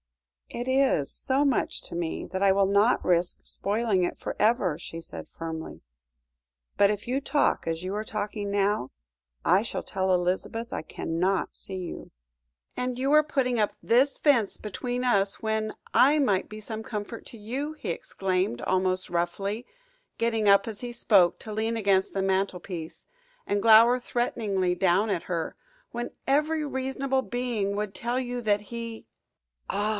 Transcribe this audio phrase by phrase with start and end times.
[0.49, 4.77] "It is so much to me that I will not risk spoiling it for ever,"
[4.77, 5.81] she said firmly;
[6.75, 8.89] "but if you talk as you are talking now,
[9.45, 12.11] I shall tell Elizabeth I cannot see you."
[12.75, 17.25] "And you are putting up this fence between us, when I might be some comfort
[17.27, 19.65] to you," he exclaimed, almost roughly,
[20.17, 23.05] getting up as he spoke to lean against the mantelpiece,
[23.47, 25.55] and glower threateningly down at her,
[25.91, 29.05] "when every reasonable being would tell you that he"
[29.69, 29.89] "Ah!